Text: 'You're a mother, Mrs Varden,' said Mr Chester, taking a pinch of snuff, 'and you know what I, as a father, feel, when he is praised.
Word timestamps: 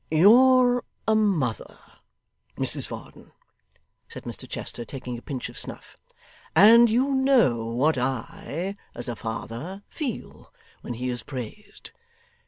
'You're 0.09 0.83
a 1.07 1.13
mother, 1.13 1.77
Mrs 2.57 2.87
Varden,' 2.87 3.33
said 4.09 4.23
Mr 4.23 4.49
Chester, 4.49 4.83
taking 4.83 5.15
a 5.15 5.21
pinch 5.21 5.47
of 5.47 5.59
snuff, 5.59 5.95
'and 6.55 6.89
you 6.89 7.13
know 7.13 7.67
what 7.67 7.99
I, 7.99 8.77
as 8.95 9.07
a 9.07 9.15
father, 9.15 9.83
feel, 9.89 10.51
when 10.81 10.95
he 10.95 11.09
is 11.09 11.21
praised. 11.21 11.91